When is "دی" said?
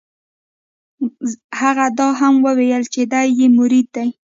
3.11-3.25, 3.95-4.09